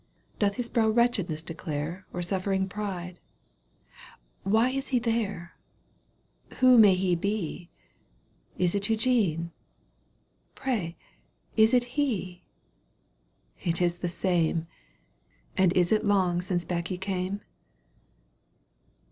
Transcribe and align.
Doth 0.39 0.55
his 0.55 0.67
brow 0.67 0.89
wretchedness 0.89 1.43
declare 1.43 2.07
Or 2.11 2.23
suffering 2.23 2.67
pride? 2.67 3.19
Why 4.41 4.69
is 4.71 4.87
he 4.87 4.97
there? 4.97 5.55
Who 6.57 6.79
may 6.79 6.95
he 6.95 7.15
be? 7.15 7.69
Is 8.57 8.73
it 8.73 8.89
Eugene? 8.89 9.51
Pray 10.55 10.97
is 11.55 11.71
it 11.71 11.83
he? 11.99 12.41
It 13.59 13.79
is 13.79 13.97
the 13.99 14.09
same. 14.09 14.65
"And 15.55 15.71
is 15.77 15.91
it 15.91 16.03
long 16.03 16.41
since 16.41 16.65
back 16.65 16.87
he 16.87 16.97
came 16.97 17.41